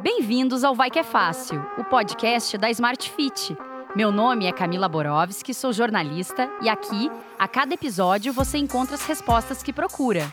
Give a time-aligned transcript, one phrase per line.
[0.00, 3.56] Bem-vindos ao Vai Que É Fácil, o podcast da Smart Fit.
[3.96, 9.04] Meu nome é Camila Borowski, sou jornalista e aqui, a cada episódio, você encontra as
[9.04, 10.32] respostas que procura.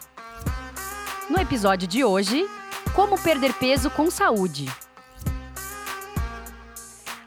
[1.28, 2.48] No episódio de hoje,
[2.96, 4.68] como perder peso com saúde.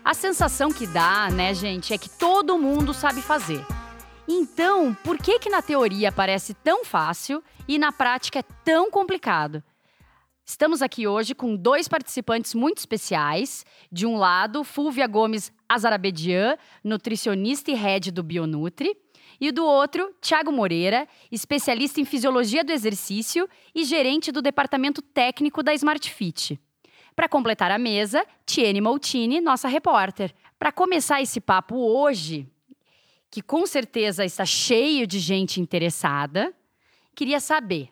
[0.05, 3.67] A sensação que dá, né, gente, é que todo mundo sabe fazer.
[4.29, 9.61] Então, por que que na teoria parece tão fácil e na prática é tão complicado?
[10.49, 13.67] Estamos aqui hoje com dois participantes muito especiais.
[13.93, 18.97] De um lado, Fúvia Gomes Azarabedian, nutricionista e head do Bionutri.
[19.39, 25.63] E do outro, Tiago Moreira, especialista em fisiologia do exercício e gerente do departamento técnico
[25.63, 26.59] da Smart Fit.
[27.15, 30.35] Para completar a mesa, Tiene Moutini, nossa repórter.
[30.59, 32.49] Para começar esse papo hoje,
[33.31, 36.55] que com certeza está cheio de gente interessada,
[37.15, 37.91] queria saber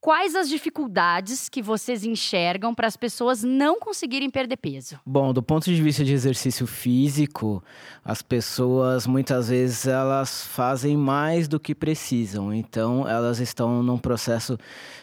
[0.00, 5.00] Quais as dificuldades que vocês enxergam para as pessoas não conseguirem perder peso?
[5.04, 7.60] Bom, do ponto de vista de exercício físico,
[8.04, 12.54] as pessoas muitas vezes elas fazem mais do que precisam.
[12.54, 14.56] Então, elas estão num processo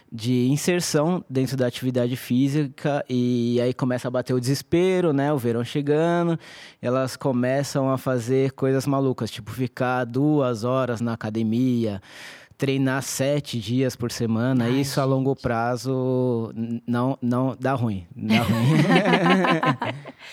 [0.09, 5.33] de inserção dentro da atividade física e aí começa a bater o desespero, né?
[5.33, 6.39] O verão chegando,
[6.81, 12.01] elas começam a fazer coisas malucas, tipo ficar duas horas na academia,
[12.57, 16.51] treinar sete dias por semana, Ai, isso a longo prazo
[16.87, 18.07] não, não dá ruim.
[18.15, 18.65] Dá ruim.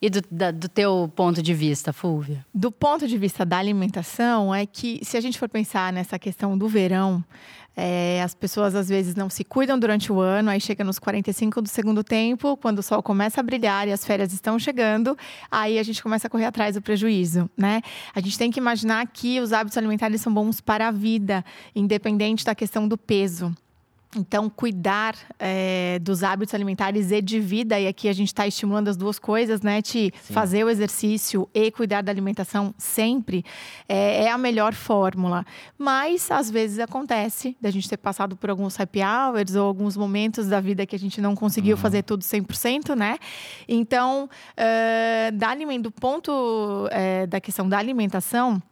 [0.00, 2.44] E do, da, do teu ponto de vista, Fúvia?
[2.54, 6.56] Do ponto de vista da alimentação, é que se a gente for pensar nessa questão
[6.56, 7.24] do verão,
[7.76, 11.60] é, as pessoas às vezes não se cuidam durante o ano, aí chega nos 45
[11.60, 15.16] do segundo tempo, quando o sol começa a brilhar e as férias estão chegando,
[15.50, 17.82] aí a gente começa a correr atrás do prejuízo, né?
[18.14, 22.44] A gente tem que imaginar que os hábitos alimentares são bons para a vida, independente
[22.44, 23.54] da questão do peso.
[24.16, 28.88] Então, cuidar é, dos hábitos alimentares e de vida, e aqui a gente está estimulando
[28.88, 29.82] as duas coisas, né?
[29.82, 33.44] De fazer o exercício e cuidar da alimentação sempre,
[33.86, 35.44] é, é, a melhor fórmula.
[35.76, 40.48] Mas, às vezes, acontece da gente ter passado por alguns happy hours ou alguns momentos
[40.48, 41.82] da vida que a gente não conseguiu uhum.
[41.82, 43.18] fazer tudo 100%, né?
[43.68, 46.88] Então, uh, da, do ponto
[47.28, 48.62] da questão da alimentação,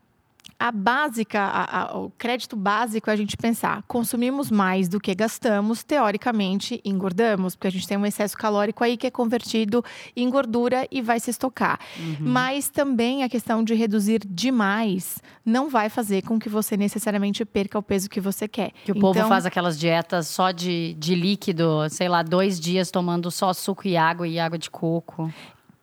[0.64, 5.14] a básica, a, a, o crédito básico é a gente pensar: consumimos mais do que
[5.14, 9.84] gastamos, teoricamente engordamos, porque a gente tem um excesso calórico aí que é convertido
[10.16, 11.78] em gordura e vai se estocar.
[11.98, 12.16] Uhum.
[12.20, 17.78] Mas também a questão de reduzir demais não vai fazer com que você necessariamente perca
[17.78, 18.70] o peso que você quer.
[18.86, 22.90] Que o então, povo faz aquelas dietas só de, de líquido, sei lá, dois dias
[22.90, 25.30] tomando só suco e água e água de coco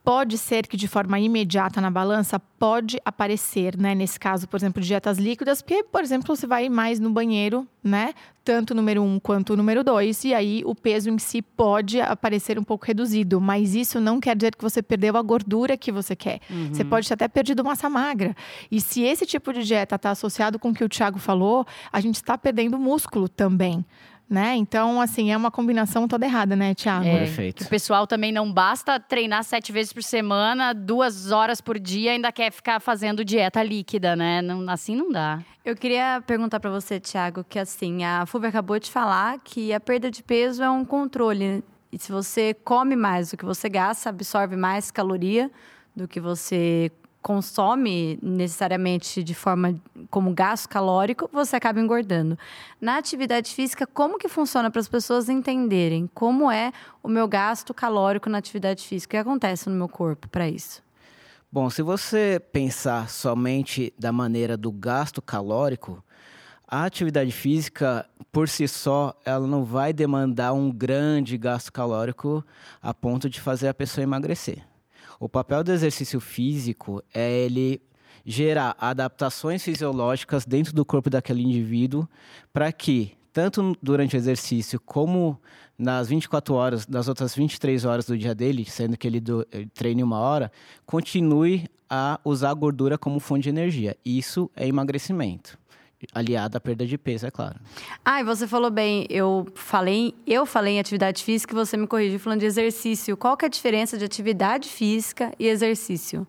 [0.04, 3.94] pode ser que de forma imediata na balança pode aparecer, né?
[3.94, 8.14] Nesse caso, por exemplo, dietas líquidas, porque, por exemplo, você vai mais no banheiro, né?
[8.44, 12.02] Tanto o número um quanto o número dois, e aí o peso em si pode
[12.02, 15.92] aparecer um pouco reduzido, mas isso não quer dizer que você perdeu a gordura que
[15.92, 16.40] você quer.
[16.50, 16.74] Uhum.
[16.74, 18.36] Você pode ter até perdido massa magra.
[18.72, 22.00] E se esse tipo de dieta está associado com o que o Thiago falou, a
[22.00, 23.86] gente está perdendo músculo também
[24.32, 24.56] né?
[24.56, 27.06] Então, assim, é uma combinação toda errada, né, Tiago?
[27.06, 27.66] É, Perfeito.
[27.66, 32.32] O pessoal também não basta treinar sete vezes por semana, duas horas por dia, ainda
[32.32, 34.42] quer ficar fazendo dieta líquida, né?
[34.42, 35.40] Não, assim não dá.
[35.66, 39.82] Eu queria perguntar para você, Tiago, que assim, a Fúvia acabou de falar que a
[39.82, 41.62] perda de peso é um controle.
[41.92, 45.52] E se você come mais do que você gasta, absorve mais caloria
[45.94, 46.90] do que você
[47.22, 52.38] consome necessariamente de forma como gasto calórico, você acaba engordando.
[52.80, 56.72] Na atividade física, como que funciona para as pessoas entenderem como é
[57.04, 59.12] o meu gasto calórico na atividade física?
[59.12, 60.82] O que acontece no meu corpo para isso?
[61.52, 66.04] Bom, se você pensar somente da maneira do gasto calórico,
[66.66, 72.44] a atividade física, por si só, ela não vai demandar um grande gasto calórico
[72.82, 74.71] a ponto de fazer a pessoa emagrecer.
[75.22, 77.80] O papel do exercício físico é ele
[78.26, 82.10] gerar adaptações fisiológicas dentro do corpo daquele indivíduo
[82.52, 85.40] para que, tanto durante o exercício como
[85.78, 89.68] nas 24 horas, nas outras 23 horas do dia dele, sendo que ele, do, ele
[89.68, 90.52] treine uma hora,
[90.88, 93.96] continue a usar a gordura como fonte de energia.
[94.04, 95.61] Isso é emagrecimento
[96.14, 97.60] aliado à perda de peso, é claro.
[98.04, 101.88] Ah, e você falou bem, eu falei, eu falei em atividade física e você me
[101.88, 103.18] corrigiu falando de exercício.
[103.18, 106.28] Qual que é a diferença de atividade física e exercício?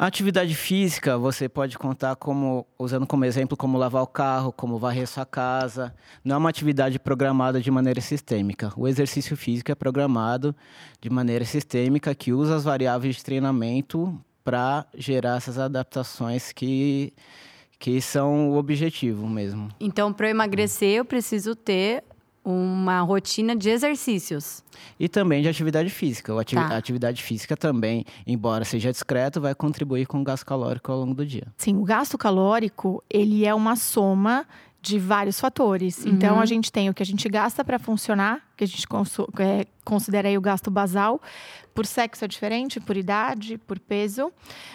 [0.00, 4.78] A atividade física, você pode contar como, usando como exemplo, como lavar o carro, como
[4.78, 5.92] varrer sua casa.
[6.22, 8.72] Não é uma atividade programada de maneira sistêmica.
[8.76, 10.54] O exercício físico é programado
[11.00, 17.12] de maneira sistêmica, que usa as variáveis de treinamento para gerar essas adaptações que
[17.78, 19.68] que são o objetivo mesmo.
[19.78, 22.02] Então, para eu emagrecer, eu preciso ter
[22.44, 24.64] uma rotina de exercícios.
[24.98, 26.32] E também de atividade física.
[26.38, 26.76] A Tá.
[26.76, 31.26] atividade física também, embora seja discreto, vai contribuir com o gasto calórico ao longo do
[31.26, 31.46] dia.
[31.58, 34.46] Sim, o gasto calórico, ele é uma soma
[34.88, 36.04] de vários fatores.
[36.06, 36.40] Então, Uhum.
[36.40, 38.84] a gente tem o que a gente gasta para funcionar, que a gente
[39.38, 41.20] é, considera aí o gasto basal.
[41.74, 44.32] Por sexo é diferente, por idade, por peso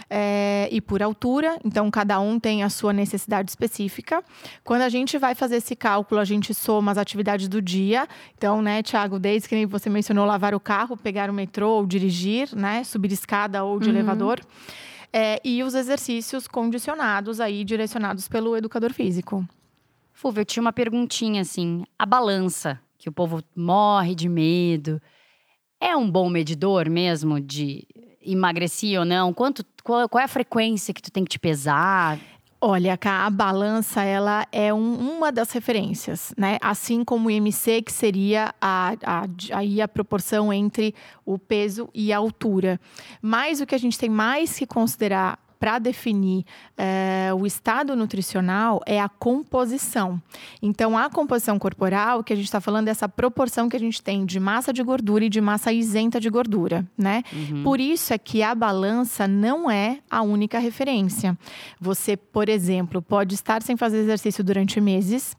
[0.09, 1.59] é, e por altura.
[1.65, 4.23] Então, cada um tem a sua necessidade específica.
[4.63, 8.07] Quando a gente vai fazer esse cálculo, a gente soma as atividades do dia.
[8.37, 11.85] Então, né, Thiago, desde que nem você mencionou lavar o carro, pegar o metrô ou
[11.85, 13.95] dirigir, né, subir escada ou de Uhum.
[13.95, 14.39] elevador.
[15.11, 19.45] É, e os exercícios condicionados aí, direcionados pelo educador físico.
[20.23, 21.83] Fulvio, eu tinha uma perguntinha assim.
[21.99, 25.01] A balança, que o povo morre de medo,
[25.81, 27.85] é um bom medidor mesmo de
[28.21, 29.33] emagrecer ou não?
[29.33, 32.17] Quanto, qual, qual é a frequência que tu tem que te pesar?
[32.61, 36.57] Olha, a balança ela é um- uma das referências, né?
[36.61, 40.95] Assim como o IMC, que seria a, a, aí a proporção entre
[41.25, 42.79] o peso e a altura.
[43.21, 46.43] Mas o que a gente tem mais que considerar para definir
[46.77, 50.21] eh, o estado nutricional é a composição.
[50.61, 54.01] Então, a composição corporal, que a gente está falando, é essa proporção que a gente
[54.01, 57.23] tem de massa de gordura e de massa isenta de gordura, né?
[57.63, 61.37] Por isso é que a balança não é a única referência.
[61.79, 65.33] Você, por exemplo, pode estar sem fazer exercício durante meses,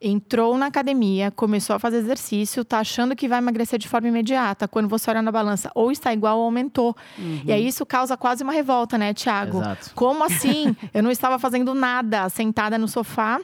[0.00, 4.66] entrou na academia, começou a fazer exercício, tá achando que vai emagrecer de forma imediata.
[4.66, 6.96] Quando você olha na balança, ou está igual ou aumentou.
[7.44, 9.58] E aí isso causa quase uma revolta, né, Tiago?
[9.58, 9.92] Exato.
[9.94, 10.74] Como assim?
[10.94, 13.40] eu não estava fazendo nada, sentada no sofá.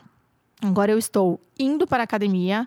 [0.63, 2.67] Agora eu estou indo para a academia,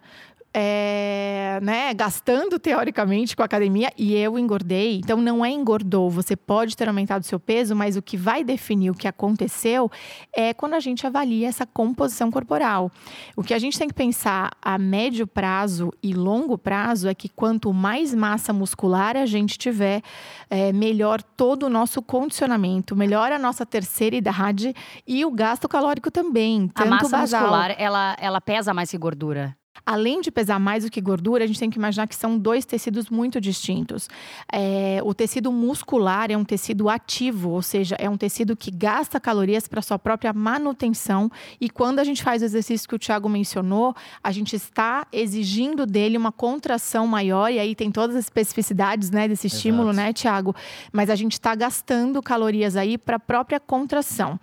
[0.53, 4.97] é, né, gastando teoricamente com a academia e eu engordei.
[4.97, 8.43] Então não é engordou, você pode ter aumentado o seu peso, mas o que vai
[8.43, 9.91] definir o que aconteceu
[10.35, 12.91] é quando a gente avalia essa composição corporal.
[13.35, 17.29] O que a gente tem que pensar a médio prazo e longo prazo é que
[17.29, 20.01] quanto mais massa muscular a gente tiver,
[20.49, 24.73] é, melhor todo o nosso condicionamento, melhor a nossa terceira idade
[25.05, 26.69] e o gasto calórico também.
[26.73, 27.41] A massa basal.
[27.41, 29.58] muscular, ela, ela pesa mais que gordura.
[29.85, 32.65] Além de pesar mais do que gordura, a gente tem que imaginar que são dois
[32.65, 34.07] tecidos muito distintos.
[34.51, 39.19] É, o tecido muscular é um tecido ativo, ou seja, é um tecido que gasta
[39.19, 41.31] calorias para sua própria manutenção.
[41.59, 45.85] E quando a gente faz o exercício que o Thiago mencionou, a gente está exigindo
[45.85, 50.05] dele uma contração maior, e aí tem todas as especificidades né, desse estímulo, Exato.
[50.07, 50.55] né, Thiago?
[50.91, 54.39] Mas a gente está gastando calorias aí para a própria contração.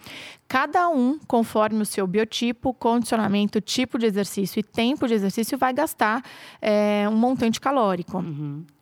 [0.49, 5.73] Cada um, conforme o seu biotipo, condicionamento, tipo de exercício e tempo de exercício, vai
[5.73, 6.23] gastar
[6.63, 8.23] é, um montante calórico.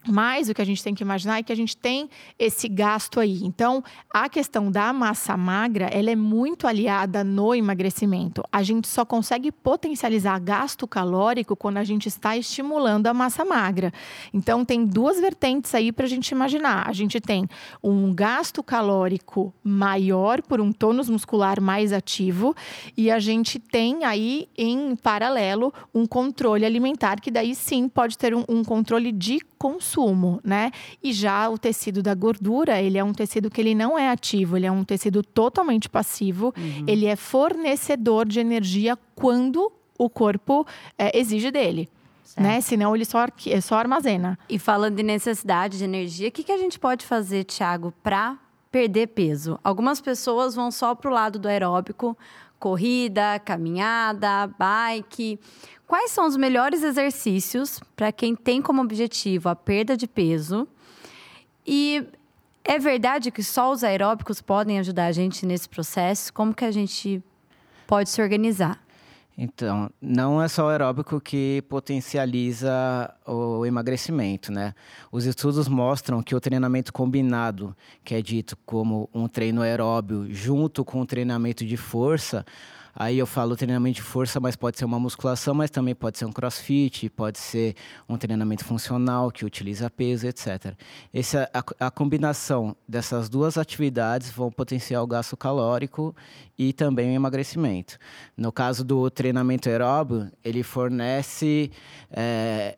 [0.07, 3.21] Mas o que a gente tem que imaginar é que a gente tem esse gasto
[3.21, 3.43] aí.
[3.43, 8.43] Então, a questão da massa magra, ela é muito aliada no emagrecimento.
[8.53, 13.93] A gente só consegue potencializar gasto calórico quando a gente está estimulando a massa magra.
[14.33, 16.89] Então, tem duas vertentes aí para a gente imaginar.
[16.89, 17.49] A gente tem
[17.83, 22.55] um gasto calórico maior por um tônus muscular mais ativo
[22.97, 28.35] e a gente tem aí, em paralelo, um controle alimentar que daí sim pode ter
[28.35, 29.94] um, um controle de consumo,
[30.45, 30.71] né?
[31.03, 34.57] E já o tecido da gordura, ele é um tecido que ele não é ativo,
[34.57, 36.53] ele é um tecido totalmente passivo,
[36.87, 40.67] ele é fornecedor de energia quando o corpo
[40.99, 41.89] eh, exige dele.
[42.37, 42.61] Né?
[42.61, 44.37] Senão ele só, arqui- só armazena.
[44.49, 48.37] E falando de necessidade de energia, o que, que a gente pode fazer, Thiago, para
[48.73, 49.57] perder peso?
[49.63, 52.17] Algumas pessoas vão só para o lado do aeróbico,
[52.59, 55.39] corrida, caminhada, bike.
[55.95, 60.67] Quais são os melhores exercícios para quem tem como objetivo a perda de peso?
[61.65, 62.05] E
[62.65, 66.33] é verdade que só os aeróbicos podem ajudar a gente nesse processo?
[66.33, 67.23] Como que a gente
[67.87, 68.83] pode se organizar?
[69.39, 74.75] Então, não é só o aeróbico que potencializa o emagrecimento, né?
[75.13, 80.85] Os estudos mostram que o treinamento combinado, que é dito como um treino aeróbio junto
[80.85, 82.45] com um treinamento de força,
[82.95, 86.25] aí eu falo treinamento de força, mas pode ser uma musculação, mas também pode ser
[86.25, 87.75] um crossfit, pode ser
[88.09, 90.75] um treinamento funcional que utiliza peso, etc.
[91.13, 96.15] Essa, a, a combinação dessas duas atividades vão potenciar o gasto calórico
[96.59, 97.99] e também o emagrecimento.
[98.37, 101.71] No caso do treinamento aeróbio, ele fornece
[102.11, 102.77] é,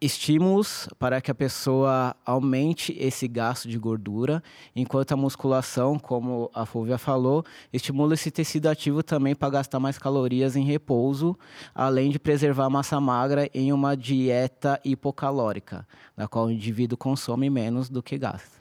[0.00, 4.42] estímulos para que a pessoa aumente esse gasto de gordura,
[4.74, 9.98] enquanto a musculação, como a Fúvia falou, estimula esse tecido ativo também para gastar mais
[9.98, 11.38] calorias em repouso,
[11.74, 15.86] além de preservar a massa magra em uma dieta hipocalórica,
[16.16, 18.54] na qual o indivíduo consome menos do que gasta.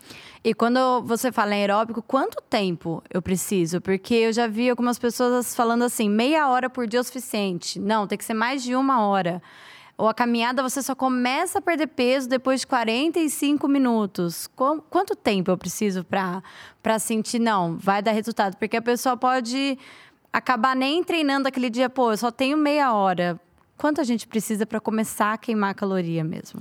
[0.43, 3.79] E quando você fala em aeróbico, quanto tempo eu preciso?
[3.79, 7.79] Porque eu já vi algumas pessoas falando assim, meia hora por dia é o suficiente.
[7.79, 9.41] Não, tem que ser mais de uma hora.
[10.03, 14.47] Ou a caminhada você só começa a perder peso depois de 45 minutos.
[14.47, 18.57] Qu quanto tempo eu preciso para sentir, não, vai dar resultado?
[18.57, 19.77] Porque a pessoa pode
[20.33, 23.39] acabar nem treinando aquele dia, pô, eu só tenho meia hora.
[23.77, 26.59] Quanto a gente precisa para começar a queimar caloria mesmo?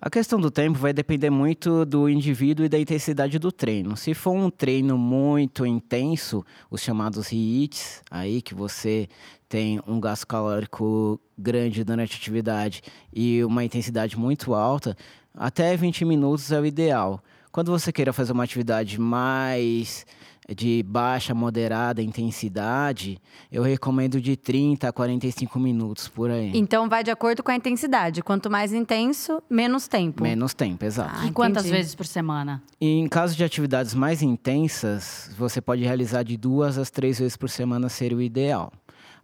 [0.00, 3.94] A questão do tempo vai depender muito do indivíduo e da intensidade do treino.
[3.94, 9.06] Se for um treino muito intenso, os chamados HIITs, aí que você
[9.50, 14.96] tem um gasto calórico grande durante a atividade e uma intensidade muito alta,
[15.34, 17.20] até 20 minutos é o ideal.
[17.50, 20.06] Quando você queira fazer uma atividade mais
[20.48, 26.52] de baixa, moderada intensidade, eu recomendo de 30 a 45 minutos por aí.
[26.54, 28.22] Então vai de acordo com a intensidade.
[28.22, 30.22] Quanto mais intenso, menos tempo.
[30.22, 31.22] Menos tempo, exato.
[31.22, 31.76] Ah, e quantas entendi.
[31.76, 32.62] vezes por semana?
[32.80, 37.50] Em caso de atividades mais intensas, você pode realizar de duas às três vezes por
[37.50, 38.72] semana ser o ideal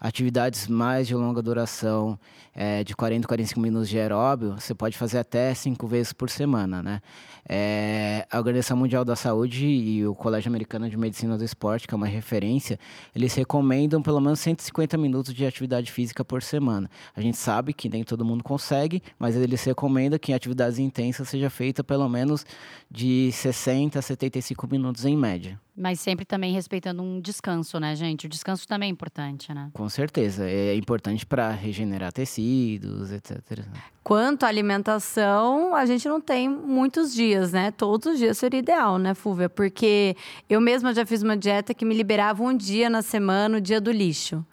[0.01, 2.19] atividades mais de longa duração,
[2.57, 6.31] é, de 40 a 45 minutos de aeróbio, você pode fazer até cinco vezes por
[6.31, 7.03] semana, né?
[7.47, 11.93] É, a Organização Mundial da Saúde e o Colégio Americano de Medicina do Esporte, que
[11.93, 12.79] é uma referência,
[13.15, 16.91] eles recomendam pelo menos 150 minutos de atividade física por semana.
[17.15, 21.29] A gente sabe que nem todo mundo consegue, mas eles recomendam que em atividades intensas
[21.29, 22.47] seja feita pelo menos
[22.91, 25.61] de 60 a 75 minutos em média.
[25.77, 28.25] Mas sempre também respeitando um descanso, né, gente?
[28.25, 29.69] O descanso também é importante, né?
[29.75, 30.49] Com certeza.
[30.49, 32.11] É importante para regenerar
[32.47, 33.65] tecidos, etc.
[34.03, 37.71] Quanto à alimentação, a gente não tem muitos dias, né?
[37.73, 39.49] Todos os dias seria ideal, né, Fúvia?
[39.49, 40.17] Porque
[40.49, 43.81] eu mesma já fiz uma dieta que me liberava um dia na semana, o dia
[43.81, 44.45] do lixo.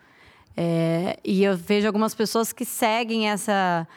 [0.55, 3.87] É, e eu vejo algumas pessoas que seguem essa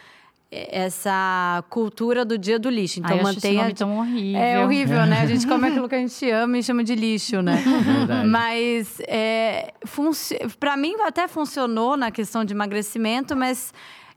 [0.50, 3.00] essa cultura do dia do lixo.
[3.00, 3.66] Então Ai, mantenha.
[3.66, 4.40] Esse tão horrível.
[4.40, 5.20] É horrível, né?
[5.22, 7.62] A gente come aquilo que a gente ama e chama de lixo, né?
[7.84, 8.28] Verdade.
[8.28, 10.16] Mas é, func...
[10.58, 13.72] para mim até funcionou na questão de emagrecimento, mas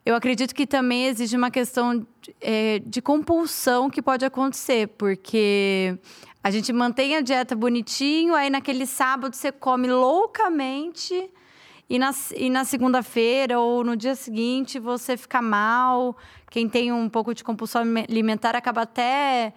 [0.06, 5.98] eu acredito que também exige uma questão de, é, de compulsão que pode acontecer, porque
[6.44, 11.30] a gente mantém a dieta bonitinho, aí naquele sábado você come loucamente
[11.90, 16.16] e na, e na segunda-feira ou no dia seguinte você fica mal.
[16.50, 19.54] Quem tem um pouco de compulsão alimentar acaba até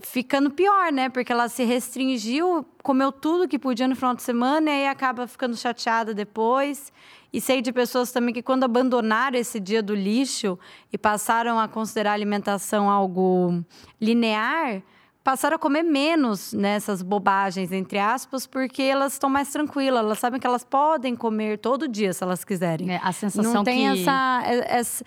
[0.00, 1.08] ficando pior, né?
[1.08, 5.26] Porque ela se restringiu, comeu tudo que podia no final de semana e aí acaba
[5.26, 6.92] ficando chateada depois.
[7.32, 10.58] E sei de pessoas também que, quando abandonaram esse dia do lixo
[10.92, 13.64] e passaram a considerar a alimentação algo
[14.00, 14.82] linear,
[15.22, 20.40] passaram a comer menos nessas bobagens, entre aspas, porque elas estão mais tranquilas, elas sabem
[20.40, 22.92] que elas podem comer todo dia se elas quiserem.
[22.92, 24.02] É, a sensação Não tem que...
[24.02, 25.04] essa, é, essa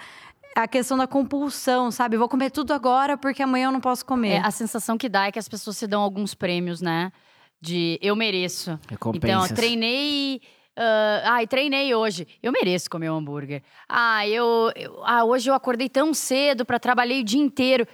[0.56, 2.16] a questão da compulsão, sabe?
[2.16, 4.36] Vou comer tudo agora porque amanhã eu não posso comer.
[4.36, 7.12] É, a sensação que dá é que as pessoas se dão alguns prêmios, né?
[7.60, 8.80] De eu mereço.
[9.14, 10.42] Então, treinei.
[10.78, 12.28] Uh, ai, treinei hoje.
[12.42, 13.64] Eu mereço comer um hambúrguer.
[13.88, 17.86] Ah, eu, eu ah, hoje eu acordei tão cedo para trabalhar o dia inteiro.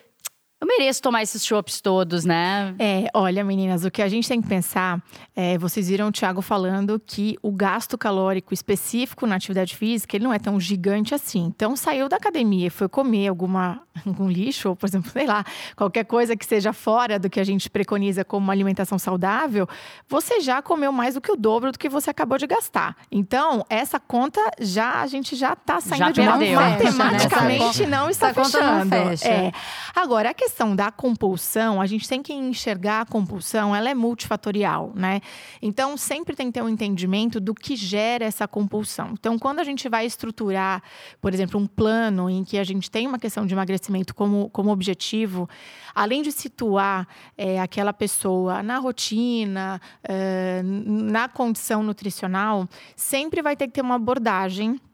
[0.62, 2.76] Eu mereço tomar esses chopps todos, né?
[2.78, 5.02] É, olha, meninas, o que a gente tem que pensar,
[5.36, 10.24] é, vocês viram o Thiago falando que o gasto calórico específico na atividade física, ele
[10.24, 11.46] não é tão gigante assim.
[11.46, 15.44] Então, saiu da academia e foi comer alguma, algum lixo, ou, por exemplo, sei lá,
[15.76, 19.68] qualquer coisa que seja fora do que a gente preconiza como uma alimentação saudável,
[20.08, 22.96] você já comeu mais do que o dobro do que você acabou de gastar.
[23.12, 28.30] Então, essa conta já, a gente já está saindo já de uma matematicamente não está
[28.30, 28.86] essa fechando.
[28.86, 29.28] Não fecha.
[29.28, 29.52] É.
[29.96, 33.96] Agora, a questão questão da compulsão, a gente tem que enxergar a compulsão, ela é
[33.96, 35.22] multifatorial, né?
[35.62, 39.12] Então, sempre tem que ter um entendimento do que gera essa compulsão.
[39.14, 40.84] Então, quando a gente vai estruturar,
[41.22, 44.72] por exemplo, um plano em que a gente tem uma questão de emagrecimento como, como
[44.72, 45.50] objetivo,
[45.96, 53.68] além de situar é, aquela pessoa na rotina, é, na condição nutricional, sempre vai ter
[53.68, 54.91] que ter uma abordagem em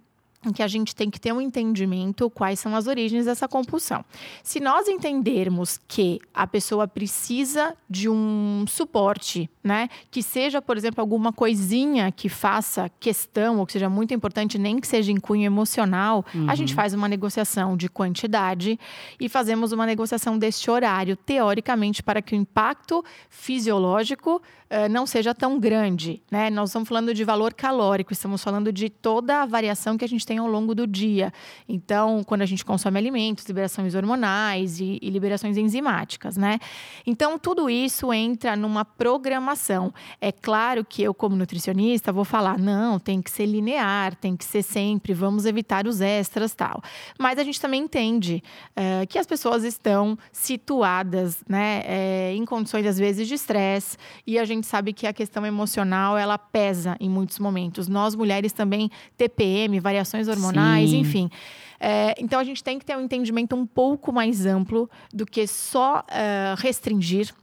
[0.54, 4.06] que a gente tem que ter um entendimento quais são as origens dessa compulsão.
[4.44, 11.02] Se nós entendermos que a pessoa precisa de um suporte, né, que seja, por exemplo,
[11.02, 15.46] alguma coisinha que faça questão ou que seja muito importante, nem que seja em cunho
[15.46, 16.50] emocional, uhum.
[16.50, 16.76] a gente uhum.
[16.76, 18.80] faz uma negociação de quantidade
[19.20, 25.34] e fazemos uma negociação deste horário, teoricamente, para que o impacto fisiológico uh, não seja
[25.34, 26.50] tão grande, né?
[26.50, 30.26] Nós estamos falando de valor calórico, estamos falando de toda a variação que a gente
[30.26, 31.34] tem ao longo do dia.
[31.68, 36.60] Então, quando a gente consome alimentos, liberações hormonais e, e liberações enzimáticas, né?
[37.06, 39.94] Então, tudo isso entra numa programação.
[40.20, 44.46] É claro que eu, como nutricionista, vou falar, não, tem que ser linear, tem que
[44.46, 46.82] ser sempre, vamos evitar os extras tal.
[47.18, 52.86] Mas a gente também entende uh, que as pessoas estão situadas, né, é, em condições,
[52.86, 57.10] às vezes, de estresse, e a gente sabe que a questão emocional, ela pesa em
[57.10, 57.88] muitos momentos.
[57.88, 61.00] Nós, mulheres, também, TPM, variações hormonais, Sim.
[61.00, 61.30] enfim.
[61.80, 65.46] É, então a gente tem que ter um entendimento um pouco mais amplo do que
[65.48, 67.34] só uh, restringir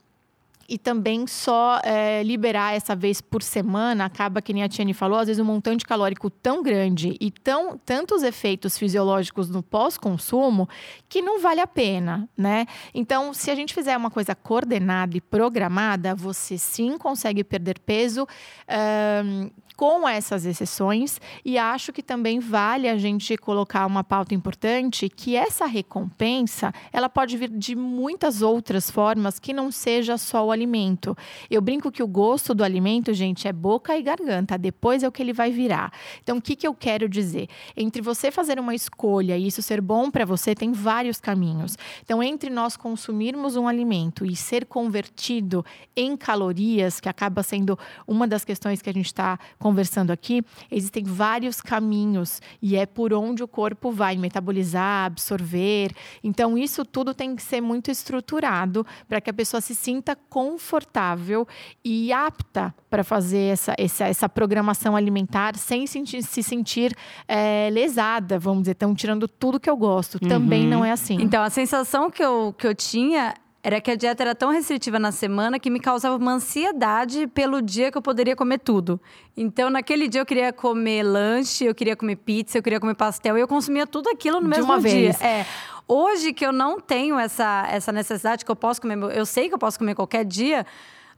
[0.69, 5.19] e também só é, liberar essa vez por semana acaba que nem a Tiane falou,
[5.19, 10.69] às vezes um montante calórico tão grande e tão tantos efeitos fisiológicos no pós-consumo
[11.09, 12.67] que não vale a pena, né?
[12.95, 18.27] Então, se a gente fizer uma coisa coordenada e programada, você sim consegue perder peso.
[19.25, 25.09] Um, com essas exceções, e acho que também vale a gente colocar uma pauta importante
[25.09, 30.51] que essa recompensa, ela pode vir de muitas outras formas que não seja só o
[30.51, 31.17] alimento.
[31.51, 35.13] Eu brinco que o gosto do alimento, gente, é boca e garganta, depois é o
[35.13, 35.93] que ele vai virar.
[36.23, 37.49] Então, o que, que eu quero dizer?
[37.77, 41.77] Entre você fazer uma escolha e isso ser bom para você, tem vários caminhos.
[42.03, 45.65] Então, entre nós consumirmos um alimento e ser convertido
[45.97, 51.05] em calorias, que acaba sendo uma das questões que a gente está conversando aqui, existem
[51.05, 55.91] vários caminhos e é por onde o corpo vai metabolizar, absorver.
[56.23, 61.49] Então, isso tudo tem que ser muito estruturado para que a pessoa se sinta confortável
[61.83, 66.95] e apta para fazer essa, essa, essa, programação alimentar sem sentir, se sentir
[67.27, 70.19] é, lesada, vamos dizer, estão tirando tudo que eu gosto.
[70.23, 70.29] Uhum.
[70.29, 71.17] Também não é assim.
[71.23, 73.33] Então, a sensação que eu, que eu tinha
[73.65, 77.63] era que a dieta era tão restritiva na semana que me causava uma ansiedade pelo
[77.63, 79.01] dia que eu poderia comer tudo.
[79.35, 83.39] Então, naquele dia eu queria comer lanche, eu queria comer pizza, eu queria comer pastel
[83.39, 84.91] e eu consumia tudo aquilo no De mesmo uma dia.
[84.91, 85.21] Vez.
[85.23, 85.47] É.
[85.89, 89.55] Hoje que eu não tenho essa, essa necessidade que eu posso comer, eu sei que
[89.55, 90.67] eu posso comer qualquer dia,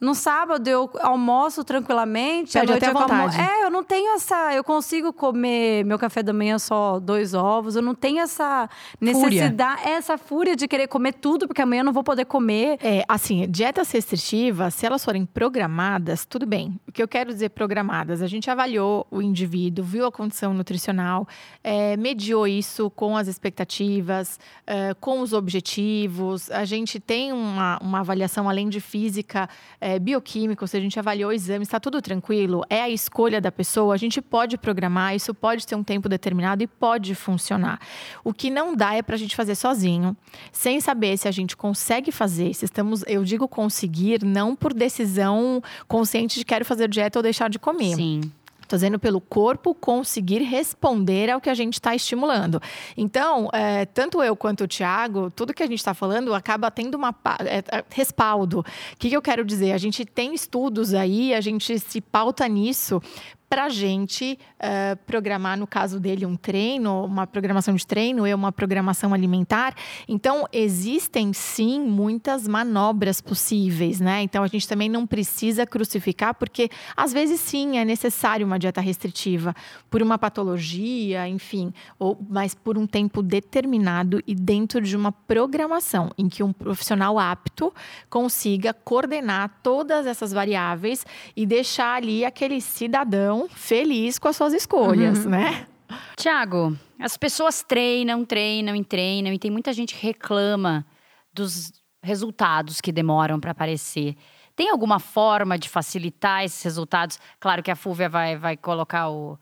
[0.01, 2.53] no sábado eu almoço tranquilamente.
[2.53, 3.41] Pede até eu vontade.
[3.41, 4.55] É, eu não tenho essa.
[4.55, 7.77] Eu consigo comer meu café da manhã só dois ovos.
[7.77, 8.69] Eu não tenho essa
[9.01, 9.97] necessidade, fúria.
[9.97, 12.79] essa fúria de querer comer tudo, porque amanhã eu não vou poder comer.
[12.83, 16.79] É, assim, dietas restritivas, se elas forem programadas, tudo bem.
[16.87, 18.23] O que eu quero dizer programadas?
[18.23, 21.27] A gente avaliou o indivíduo, viu a condição nutricional,
[21.63, 26.51] é, mediou isso com as expectativas, é, com os objetivos.
[26.51, 29.49] A gente tem uma, uma avaliação além de física
[29.81, 33.95] é, bioquímico, se a gente avaliou exames, está tudo tranquilo, é a escolha da pessoa,
[33.95, 37.79] a gente pode programar, isso pode ter um tempo determinado e pode funcionar.
[38.25, 40.17] O que não dá é para a gente fazer sozinho,
[40.51, 45.63] sem saber se a gente consegue fazer, se estamos, eu digo conseguir, não por decisão
[45.87, 47.95] consciente de quero fazer dieta ou deixar de comer.
[47.95, 48.21] Sim.
[48.67, 52.61] Estou dizendo pelo corpo conseguir responder ao que a gente está estimulando.
[52.97, 56.97] Então, é, tanto eu quanto o Tiago, tudo que a gente está falando acaba tendo
[56.97, 58.61] uma é, é, respaldo.
[58.61, 58.65] O
[58.99, 59.71] que, que eu quero dizer?
[59.71, 63.01] A gente tem estudos aí, a gente se pauta nisso
[63.49, 68.37] para a gente uh, programar, no caso dele, um treino, uma programação de treino, eu
[68.37, 69.75] uma programação alimentar.
[70.07, 74.23] Então, existem sim muitas manobras possíveis, né?
[74.23, 78.81] Então, a gente também não precisa crucificar, porque às vezes sim é necessário uma dieta
[78.81, 79.55] restritiva
[79.91, 86.11] por uma patologia, enfim, ou mas por um tempo determinado e dentro de uma programação
[86.19, 87.73] em que um profissional apto
[88.11, 95.25] consiga coordenar todas essas variáveis e deixar ali aquele cidadão feliz com as suas escolhas,
[95.25, 95.31] uhum.
[95.31, 95.67] né?
[96.17, 100.85] Tiago, as pessoas treinam, treinam e treinam, e tem muita gente que reclama
[101.33, 101.73] dos
[102.03, 104.17] resultados que demoram para aparecer.
[104.55, 107.19] Tem alguma forma de facilitar esses resultados?
[107.39, 109.39] Claro que a Fúvia vai, vai colocar o,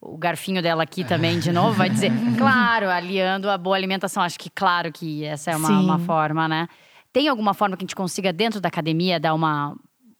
[0.00, 4.22] o garfinho dela aqui também de novo, vai dizer, claro, aliando a boa alimentação.
[4.22, 6.68] Acho que claro que essa é uma, uma forma, né?
[7.12, 9.76] Tem alguma forma que a gente consiga, dentro da academia, dar uma,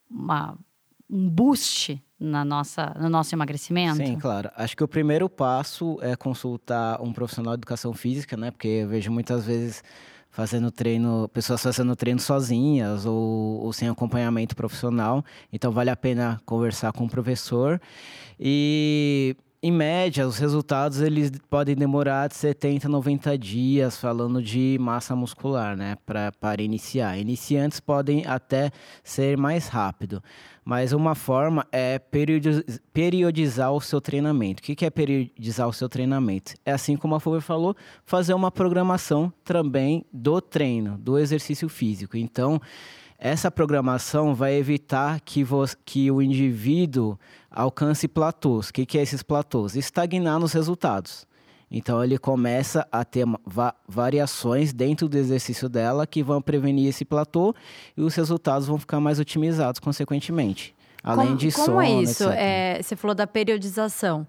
[0.09, 0.57] uma
[1.11, 3.97] um boost na nossa, no nosso emagrecimento?
[3.97, 4.51] Sim, claro.
[4.57, 8.51] Acho que o primeiro passo é consultar um profissional de educação física, né?
[8.51, 9.83] Porque eu vejo muitas vezes
[10.31, 15.25] fazendo treino, pessoas fazendo treino sozinhas ou, ou, sem acompanhamento profissional.
[15.53, 17.81] Então vale a pena conversar com o professor.
[18.39, 19.35] E
[19.67, 25.17] em média, os resultados eles podem demorar de 70 a 90 dias, falando de massa
[25.17, 27.19] muscular, né, pra, para iniciar.
[27.19, 28.71] Iniciantes podem até
[29.03, 30.23] ser mais rápido.
[30.65, 31.99] Mas uma forma é
[32.93, 34.63] periodizar o seu treinamento.
[34.63, 36.55] O que é periodizar o seu treinamento?
[36.65, 42.17] É assim como a Fulvia falou, fazer uma programação também do treino, do exercício físico.
[42.17, 42.61] Então,
[43.19, 45.45] essa programação vai evitar que,
[45.85, 47.19] que o indivíduo
[47.57, 48.69] alcance platôs.
[48.69, 49.75] O que, que é esses platôs?
[49.75, 51.27] Estagnar nos resultados.
[51.71, 57.05] Então ele começa a ter va variações dentro do exercício dela que vão prevenir esse
[57.05, 57.55] platô
[57.97, 60.75] e os resultados vão ficar mais otimizados consequentemente.
[61.03, 62.29] Além como, de como sono, é isso?
[62.31, 64.27] É, você falou da periodização.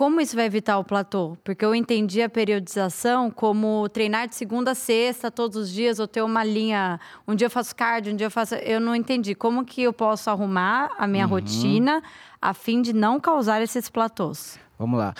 [0.00, 1.36] Como isso vai evitar o platô?
[1.44, 6.08] Porque eu entendi a periodização como treinar de segunda a sexta todos os dias, ou
[6.08, 6.98] ter uma linha.
[7.28, 8.54] Um dia eu faço cardio, um dia eu faço.
[8.54, 9.34] Eu não entendi.
[9.34, 11.32] Como que eu posso arrumar a minha uhum.
[11.32, 12.02] rotina
[12.40, 14.58] a fim de não causar esses platôs?
[14.78, 15.12] Vamos lá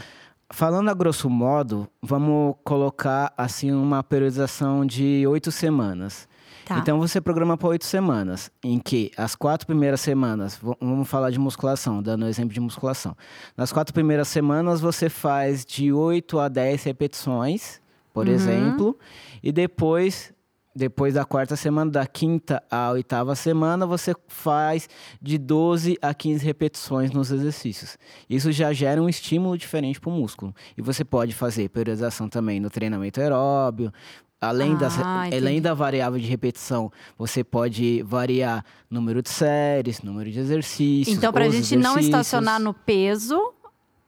[0.52, 6.28] Falando a grosso modo, vamos colocar assim uma periodização de oito semanas.
[6.70, 6.78] Tá.
[6.78, 11.38] Então você programa para oito semanas, em que as quatro primeiras semanas, vamos falar de
[11.38, 13.16] musculação, dando exemplo de musculação.
[13.56, 17.80] Nas quatro primeiras semanas você faz de 8 a 10 repetições,
[18.14, 18.96] por exemplo,
[19.42, 20.32] e depois,
[20.72, 24.88] depois da quarta semana, da quinta à oitava semana, você faz
[25.20, 27.98] de 12 a 15 repetições nos exercícios.
[28.28, 30.54] Isso já gera um estímulo diferente para o músculo.
[30.78, 33.92] E você pode fazer periodização também no treinamento aeróbio,
[34.40, 35.60] Além, das, Ah, além entendi.
[35.60, 41.14] da variável de repetição, você pode variar número de séries, número de exercícios.
[41.16, 42.06] Então, para a gente não exercícios.
[42.06, 43.52] estacionar no peso,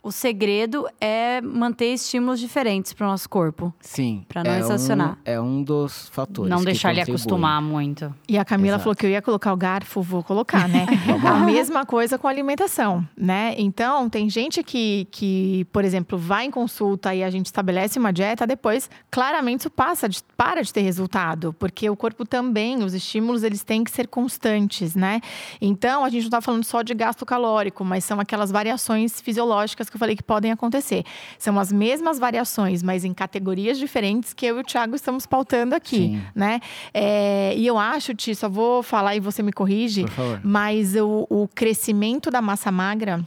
[0.03, 3.73] o segredo é manter estímulos diferentes para o nosso corpo.
[3.81, 4.25] Sim.
[4.29, 5.13] pra não é estacionar.
[5.13, 6.51] Um, é um dos fatores.
[6.51, 8.13] Não que deixar ele acostumar muito.
[8.29, 8.83] E a Camila Exato.
[8.83, 10.87] falou que eu ia colocar o garfo, vou colocar, né?
[11.25, 13.55] a mesma coisa com a alimentação, né?
[13.57, 18.13] Então, tem gente que, que, por exemplo, vai em consulta e a gente estabelece uma
[18.13, 22.93] dieta, depois, claramente, isso passa de, para de ter resultado, porque o corpo também, os
[22.93, 25.21] estímulos, eles têm que ser constantes, né?
[25.61, 29.92] Então, a gente não está falando só de gasto calórico, mas são aquelas variações fisiológicas
[29.93, 31.05] que eu falei que podem acontecer.
[31.39, 35.75] São as mesmas variações, mas em categorias diferentes que eu e o Thiago estamos pautando
[35.75, 36.23] aqui, Sim.
[36.35, 36.61] né?
[36.93, 40.05] É, e eu acho, Ti, só vou falar e você me corrige,
[40.43, 43.23] mas o, o crescimento da massa magra,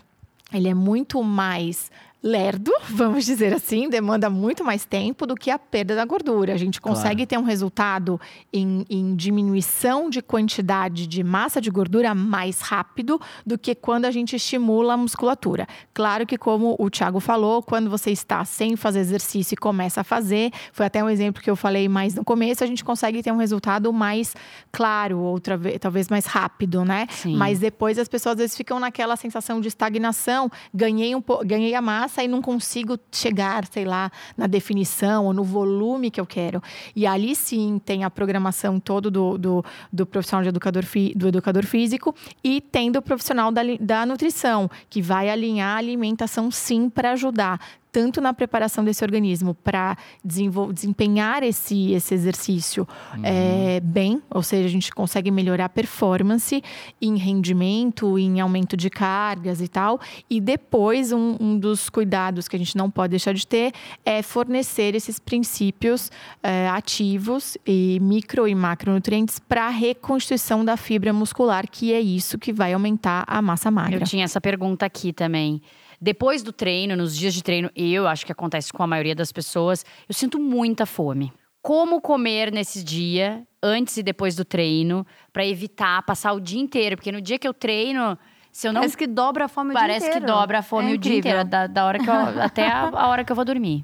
[0.51, 1.91] ele é muito mais
[2.25, 6.53] lerdo, vamos dizer assim, demanda muito mais tempo do que a perda da gordura.
[6.53, 8.19] A gente consegue ter um resultado
[8.51, 14.11] em, em diminuição de quantidade de massa de gordura mais rápido do que quando a
[14.11, 15.67] gente estimula a musculatura.
[15.93, 20.03] Claro que, como o Thiago falou, quando você está sem fazer exercício e começa a
[20.03, 23.31] fazer, foi até um exemplo que eu falei mais no começo, a gente consegue ter
[23.31, 24.35] um resultado mais
[24.71, 27.05] claro, outra vez, talvez mais rápido, né?
[27.11, 27.35] Sim.
[27.35, 31.81] Mas depois as pessoas às vezes ficam naquela sensação de estagnação, ganhei um ganhei a
[31.81, 36.61] massa e não consigo chegar, sei lá, na definição ou no volume que eu quero.
[36.95, 41.27] E ali sim tem a programação todo do, do, do profissional de educador fi- do
[41.27, 46.89] educador físico e tem do profissional da, da nutrição, que vai alinhar a alimentação sim
[46.89, 47.59] para ajudar
[47.95, 52.85] tanto na preparação desse organismo para desempenhar esse, esse exercício
[53.23, 56.61] é, bem, ou seja, a gente consegue melhorar a performance
[57.01, 60.01] em rendimento, em aumento de cargas e tal.
[60.29, 63.71] E depois, um, um dos cuidados que a gente não pode deixar de ter
[64.03, 66.11] é fornecer esses princípios
[66.43, 72.37] é, ativos e micro e macronutrientes para a reconstituição da fibra muscular, que é isso
[72.37, 74.01] que vai aumentar a massa magra.
[74.01, 75.61] Eu tinha essa pergunta aqui também.
[76.05, 79.31] Depois do treino, nos dias de treino, eu acho que acontece com a maioria das
[79.31, 81.33] pessoas, eu sinto muita fome.
[81.63, 86.95] Como comer nesse dia, antes e depois do treino, para evitar passar o dia inteiro?
[86.95, 88.15] Porque no dia que eu treino,
[88.55, 88.79] se eu não.
[88.79, 90.27] Parece que dobra a fome o dia Parece que inteiro.
[90.27, 93.09] dobra a fome É o dia inteiro, da, da hora que eu, até a, a
[93.09, 93.83] hora que eu vou dormir.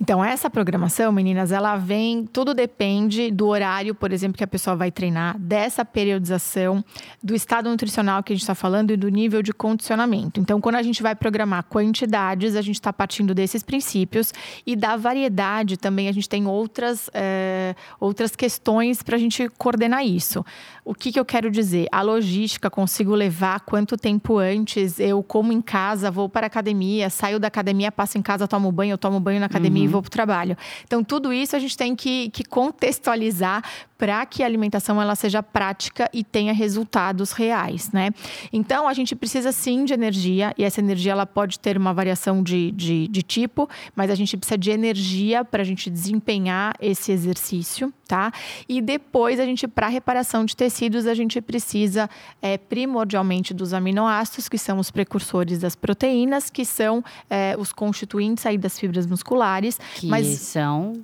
[0.00, 4.74] Então, essa programação, meninas, ela vem, tudo depende do horário, por exemplo, que a pessoa
[4.74, 6.82] vai treinar, dessa periodização,
[7.22, 10.40] do estado nutricional que a gente está falando e do nível de condicionamento.
[10.40, 14.32] Então, quando a gente vai programar quantidades, a gente está partindo desses princípios
[14.66, 20.06] e da variedade também, a gente tem outras, eh, outras questões para a gente coordenar
[20.06, 20.42] isso.
[20.86, 21.86] O que, que eu quero dizer?
[21.92, 24.05] A logística, consigo levar quanto tempo
[24.38, 28.46] antes eu como em casa, vou para a academia, saio da academia, passo em casa,
[28.46, 30.56] tomo banho, eu tomo banho na academia e vou para o trabalho.
[30.84, 33.62] Então, tudo isso a gente tem que, que contextualizar
[33.98, 38.10] para que a alimentação ela seja prática e tenha resultados reais, né?
[38.52, 42.42] Então, a gente precisa sim de energia e essa energia ela pode ter uma variação
[42.42, 47.10] de, de, de tipo, mas a gente precisa de energia para a gente desempenhar esse
[47.10, 48.32] exercício, tá?
[48.68, 52.08] E depois a gente, para reparação de tecidos, a gente precisa
[52.40, 58.46] é, primordialmente dos aminoácidos, que são os precursores das proteínas, que são é, os constituintes
[58.46, 59.78] aí das fibras musculares.
[59.94, 60.94] Que Mas são.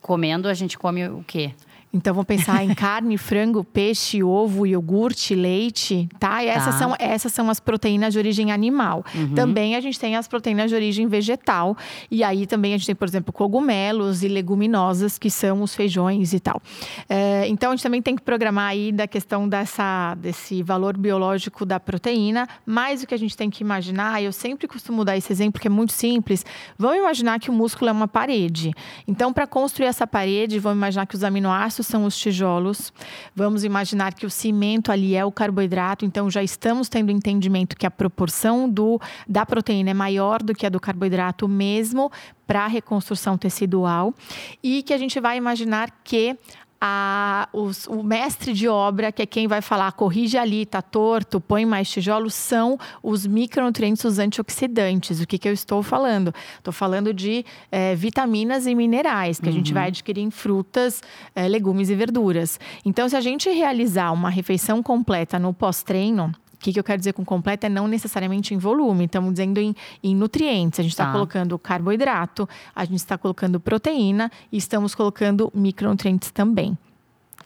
[0.00, 1.54] Comendo, a gente come o quê?
[1.94, 6.42] Então, vamos pensar em carne, frango, peixe, ovo, iogurte, leite, tá?
[6.42, 6.78] E essas, Tá.
[6.78, 9.04] São, essas são as proteínas de origem animal.
[9.34, 11.76] Também a gente tem as proteínas de origem vegetal.
[12.10, 16.32] E aí também a gente tem, por exemplo, cogumelos e leguminosas, que são os feijões
[16.32, 16.60] e tal.
[17.08, 21.64] É, então, a gente também tem que programar aí da questão dessa, desse valor biológico
[21.64, 22.48] da proteína.
[22.66, 25.68] Mas o que a gente tem que imaginar, eu sempre costumo dar esse exemplo, que
[25.68, 26.44] é muito simples.
[26.76, 28.72] Vamos imaginar que o músculo é uma parede.
[29.06, 32.92] Então, para construir essa parede, vamos imaginar que os aminoácidos são os tijolos.
[33.34, 36.04] Vamos imaginar que o cimento ali é o carboidrato.
[36.04, 40.66] Então, já estamos tendo entendimento que a proporção do, da proteína é maior do que
[40.66, 42.10] a do carboidrato mesmo
[42.46, 44.14] para a reconstrução tecidual.
[44.62, 46.36] E que a gente vai imaginar que
[46.80, 51.40] a, os, o mestre de obra, que é quem vai falar, corrige ali, tá torto,
[51.40, 55.20] põe mais tijolos, são os micronutrientes, os antioxidantes.
[55.20, 56.34] O que, que eu estou falando?
[56.58, 59.52] Estou falando de é, vitaminas e minerais, que uhum.
[59.52, 61.02] a gente vai adquirir em frutas,
[61.34, 62.58] é, legumes e verduras.
[62.84, 66.32] Então, se a gente realizar uma refeição completa no pós-treino,
[66.64, 69.76] que, que, eu quero dizer com completa é não necessariamente em volume, estamos dizendo em,
[70.02, 70.80] em nutrientes.
[70.80, 71.12] A gente está tá.
[71.12, 76.76] colocando carboidrato, a gente está colocando proteína e estamos colocando micronutrientes também.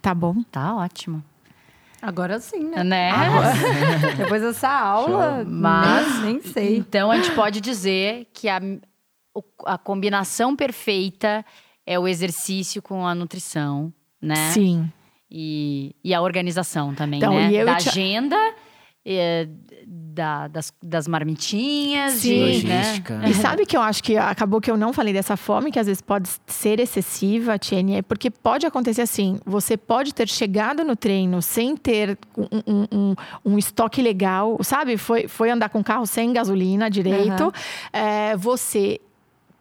[0.00, 0.37] Tá bom?
[0.52, 1.24] Tá ótimo.
[2.00, 2.85] Agora sim, né?
[2.85, 3.11] né?
[3.11, 3.54] Agora,
[4.16, 6.76] depois dessa aula, mas nem sei.
[6.76, 8.61] Então a gente pode dizer que a,
[9.66, 11.44] a combinação perfeita
[11.85, 14.52] é o exercício com a nutrição, né?
[14.52, 14.88] Sim.
[15.28, 17.64] E, e a organização também, então, né?
[17.64, 17.88] da te...
[17.88, 18.37] agenda
[19.09, 19.49] é,
[19.87, 22.14] da, das, das marmitinhas.
[22.14, 22.62] Sim.
[22.64, 23.03] Né?
[23.29, 25.87] E sabe que eu acho que acabou que eu não falei dessa fome, que às
[25.87, 30.97] vezes pode ser excessiva, Tiene, é porque pode acontecer assim: você pode ter chegado no
[30.97, 34.97] treino sem ter um, um, um, um estoque legal, sabe?
[34.97, 37.44] Foi, foi andar com carro sem gasolina direito.
[37.44, 37.53] Uhum.
[37.92, 39.01] É, você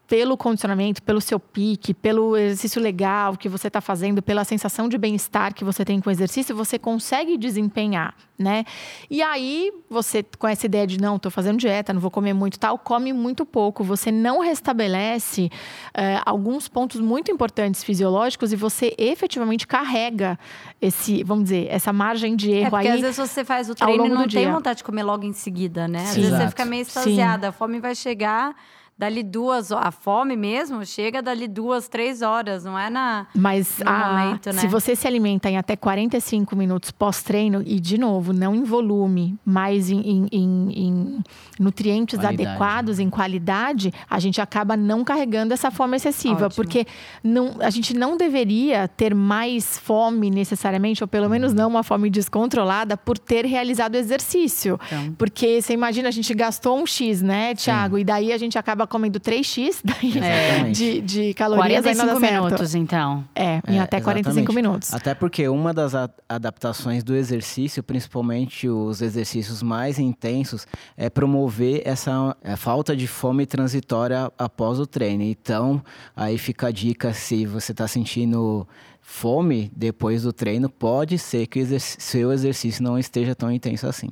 [0.07, 4.97] pelo condicionamento, pelo seu pique, pelo exercício legal que você está fazendo, pela sensação de
[4.97, 8.63] bem-estar que você tem com o exercício, você consegue desempenhar, né?
[9.09, 12.57] E aí, você com essa ideia de não, estou fazendo dieta, não vou comer muito
[12.57, 13.83] tal, come muito pouco.
[13.83, 15.49] Você não restabelece
[15.93, 20.39] é, alguns pontos muito importantes fisiológicos e você efetivamente carrega
[20.81, 22.93] esse, vamos dizer, essa margem de erro é porque aí.
[22.93, 24.51] às vezes você faz o treino e não tem dia.
[24.53, 26.03] vontade de comer logo em seguida, né?
[26.03, 26.15] Às Sim.
[26.21, 26.43] vezes Exato.
[26.43, 27.49] você fica meio extasiada, Sim.
[27.49, 28.55] a fome vai chegar
[28.97, 33.89] dali duas a fome mesmo chega dali duas três horas não é na mas no
[33.89, 34.60] a, momento, né?
[34.60, 38.63] se você se alimenta em até 45 minutos pós treino e de novo não em
[38.63, 41.23] volume mas em, em, em, em
[41.60, 42.47] nutrientes qualidade.
[42.49, 46.55] adequados em qualidade a gente acaba não carregando essa fome excessiva Ótimo.
[46.55, 46.88] porque
[47.23, 52.10] não a gente não deveria ter mais fome necessariamente ou pelo menos não uma fome
[52.10, 55.13] descontrolada por ter realizado exercício então.
[55.19, 58.87] porque você imagina a gente gastou um x né Tiago e daí a gente acaba
[58.88, 61.84] comendo 3x daí, de, de calorias.
[61.84, 63.23] 45 minutos, então.
[63.36, 64.56] É, em é, até 45 exatamente.
[64.56, 64.93] minutos.
[64.93, 65.93] Até porque uma das
[66.28, 74.32] adaptações do exercício, principalmente os exercícios mais intensos, é promover essa falta de fome transitória
[74.38, 75.23] após o treino.
[75.23, 75.82] Então,
[76.15, 78.67] aí fica a dica se você está sentindo
[79.08, 84.10] fome depois do treino, pode ser que o seu exercício não esteja tão intenso assim.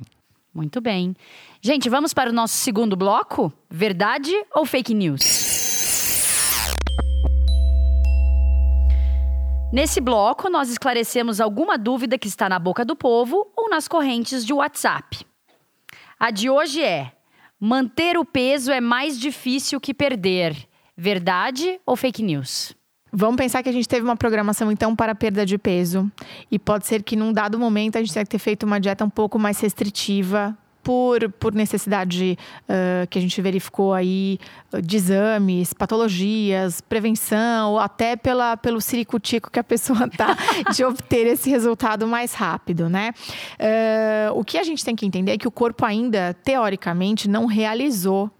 [0.56, 1.14] Muito bem.
[1.60, 3.52] Gente, vamos para o nosso segundo bloco?
[3.68, 5.20] Verdade ou fake news?
[9.70, 14.46] Nesse bloco, nós esclarecemos alguma dúvida que está na boca do povo ou nas correntes
[14.46, 15.26] de WhatsApp.
[16.18, 17.12] A de hoje é:
[17.60, 20.56] manter o peso é mais difícil que perder.
[20.96, 22.74] Verdade ou fake news?
[23.12, 26.10] Vamos pensar que a gente teve uma programação então para perda de peso
[26.50, 29.04] e pode ser que num dado momento a gente tenha que ter feito uma dieta
[29.04, 34.38] um pouco mais restritiva por, por necessidade uh, que a gente verificou aí
[34.84, 40.36] de exames, patologias, prevenção, ou até pela, pelo ciricutico que a pessoa tá
[40.72, 43.12] de obter esse resultado mais rápido, né?
[43.58, 47.46] Uh, o que a gente tem que entender é que o corpo ainda, teoricamente, não
[47.46, 48.30] realizou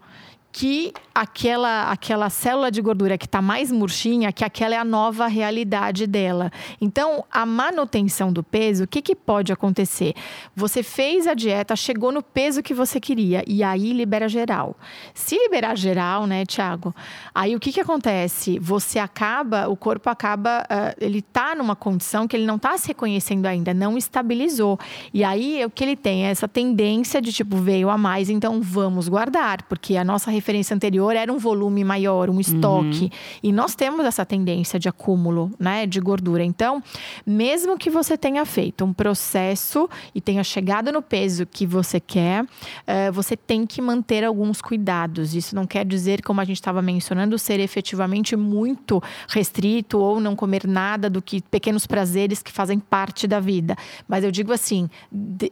[0.59, 5.27] que aquela, aquela célula de gordura que está mais murchinha, que aquela é a nova
[5.27, 6.51] realidade dela.
[6.81, 10.15] Então, a manutenção do peso, o que, que pode acontecer?
[10.55, 14.79] Você fez a dieta, chegou no peso que você queria e aí libera geral.
[15.13, 16.95] Se liberar geral, né, Tiago?
[17.35, 18.59] Aí o que, que acontece?
[18.59, 22.89] Você acaba, o corpo acaba, uh, ele está numa condição que ele não está se
[22.89, 24.79] reconhecendo ainda, não estabilizou.
[25.13, 28.63] E aí o que ele tem é essa tendência de tipo, veio a mais, então
[28.63, 33.05] vamos guardar, porque a nossa referência anterior era um volume maior, um estoque.
[33.05, 33.11] Uhum.
[33.43, 36.45] E nós temos essa tendência de acúmulo, né, de gordura.
[36.45, 36.81] Então,
[37.27, 42.45] mesmo que você tenha feito um processo e tenha chegado no peso que você quer,
[42.45, 45.35] uh, você tem que manter alguns cuidados.
[45.35, 50.37] Isso não quer dizer, como a gente estava mencionando, ser efetivamente muito restrito ou não
[50.37, 53.77] comer nada do que pequenos prazeres que fazem parte da vida.
[54.07, 54.89] Mas eu digo assim,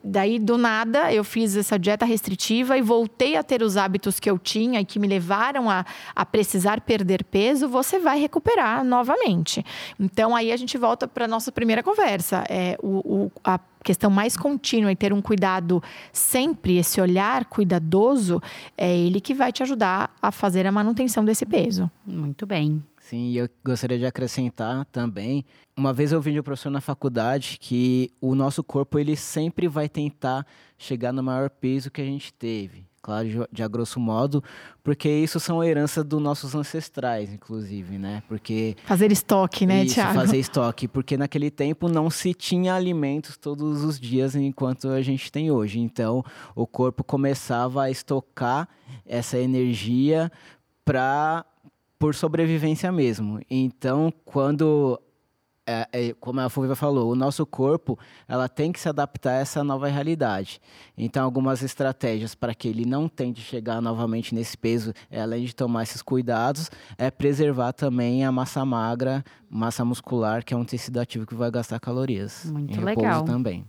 [0.05, 4.31] daí do nada eu fiz essa dieta restritiva e voltei a ter os hábitos que
[4.31, 9.65] eu tinha e que me levaram a, a precisar perder peso, você vai recuperar novamente.
[9.99, 12.45] Então, aí a gente volta para a nossa primeira conversa.
[12.49, 18.41] É, o, o, a questão mais contínua e ter um cuidado sempre, esse olhar cuidadoso,
[18.77, 21.91] é ele que vai te ajudar a fazer a manutenção desse peso.
[22.07, 22.83] Muito bem.
[23.01, 25.45] Sim, eu gostaria de acrescentar também.
[25.77, 29.69] Uma vez eu vi de um professor na faculdade que o nosso corpo ele sempre
[29.69, 30.47] vai tentar
[30.79, 32.87] chegar no maior peso que a gente teve.
[33.05, 34.43] Claro, de, a grosso modo,
[34.83, 38.23] porque isso são herança dos nossos ancestrais, inclusive, né?
[38.27, 40.15] Porque fazer estoque, né, isso, Tiago?
[40.15, 45.31] fazer estoque, porque naquele tempo não se tinha alimentos todos os dias enquanto a gente
[45.31, 45.79] tem hoje.
[45.79, 46.25] Então,
[46.57, 48.67] o corpo começava a estocar
[49.05, 50.33] essa energia
[50.83, 51.45] para
[51.99, 53.39] por sobrevivência mesmo.
[53.51, 54.99] Então, quando
[55.67, 57.99] é, é, como a Fulvia falou, o nosso corpo
[58.29, 60.61] ela tem que se adaptar a essa nova realidade.
[60.97, 65.55] Então, algumas estratégias para que ele não tente chegar novamente nesse peso, é, além de
[65.55, 70.99] tomar esses cuidados, é preservar também a massa magra, massa muscular, que é um tecido
[70.99, 72.45] ativo que vai gastar calorias.
[72.47, 73.25] Muito em legal.
[73.25, 73.65] também.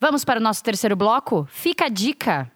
[0.00, 1.46] Vamos para o nosso terceiro bloco?
[1.50, 2.50] Fica a dica.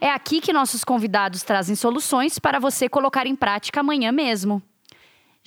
[0.00, 4.62] É aqui que nossos convidados trazem soluções para você colocar em prática amanhã mesmo.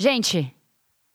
[0.01, 0.51] Gente, o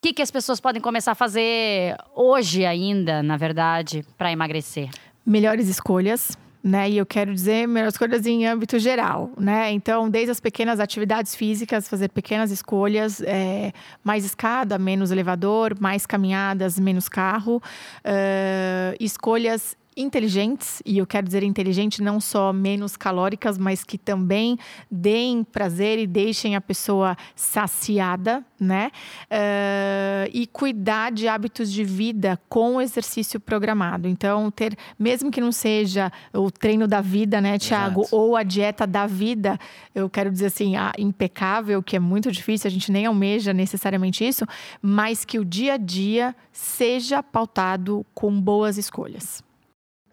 [0.01, 4.89] que, que as pessoas podem começar a fazer hoje ainda, na verdade, para emagrecer?
[5.27, 6.39] Melhores escolhas.
[6.63, 6.91] Né?
[6.91, 9.73] E eu quero dizer melhores escolhas em âmbito geral, né?
[9.73, 13.73] Então, desde as pequenas atividades físicas, fazer pequenas escolhas, é,
[14.05, 21.43] mais escada, menos elevador, mais caminhadas, menos carro, uh, escolhas inteligentes, e eu quero dizer
[21.43, 24.59] inteligente não só menos calóricas, mas que também
[24.91, 28.91] deem prazer e deixem a pessoa saciada, né?
[29.25, 34.07] Uh, e cuidar de hábitos de vida com o exercício programado.
[34.07, 38.87] Então, ter, mesmo que não seja o treino da vida, né, Tiago, ou a dieta
[38.87, 39.59] da vida,
[39.95, 44.27] eu quero dizer assim, a impecável, que é muito difícil, a gente nem almeja necessariamente
[44.27, 44.45] isso,
[44.83, 49.46] mas que o dia a dia seja pautado com boas escolhas.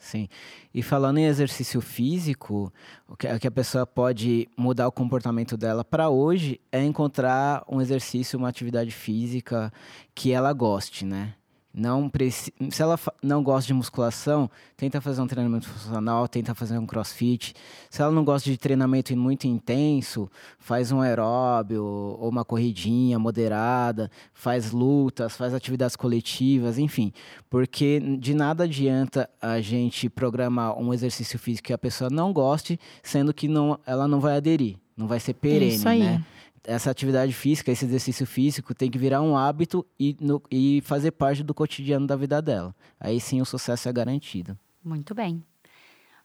[0.04, 0.28] Sim.
[0.74, 2.72] E falando em exercício físico,
[3.08, 8.38] o que, a pessoa pode mudar o comportamento dela para hoje é encontrar um exercício,
[8.38, 9.72] uma atividade física
[10.14, 11.36] que ela goste, né?
[11.74, 16.86] Não se ela não gosta de musculação, tenta fazer um treinamento funcional, tenta fazer um
[16.86, 17.56] crossfit.
[17.90, 24.12] Se ela não gosta de treinamento muito intenso, faz um aeróbio ou uma corridinha moderada,
[24.34, 27.12] faz lutas, faz atividades coletivas, enfim.
[27.50, 32.80] Porque de nada adianta a gente programar um exercício físico que a pessoa não goste,
[33.02, 36.02] sendo que não, ela não vai aderir, não vai ser perene, Isso aí.
[36.02, 36.24] né?
[36.66, 41.12] Essa atividade física, esse exercício físico tem que virar um hábito e, no, e fazer
[41.12, 42.74] parte do cotidiano da vida dela.
[43.00, 44.58] Aí sim o sucesso é garantido.
[44.84, 45.44] Muito bem.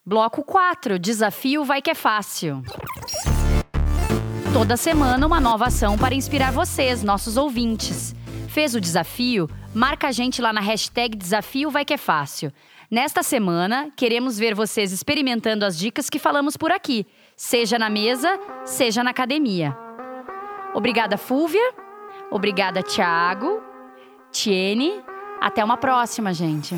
[0.05, 2.62] Bloco 4, desafio vai que é fácil.
[4.53, 8.14] Toda semana uma nova ação para inspirar vocês, nossos ouvintes.
[8.48, 9.48] Fez o desafio?
[9.74, 12.51] Marca a gente lá na hashtag Desafio Vai Que É Fácil.
[12.90, 18.40] Nesta semana, queremos ver vocês experimentando as dicas que falamos por aqui, seja na mesa,
[18.64, 19.88] seja na academia.
[20.74, 21.74] Obrigada, Fúvia.
[22.31, 23.62] Obrigada, Thiago.
[24.31, 25.02] Tiene.
[25.40, 26.76] Até uma próxima, gente.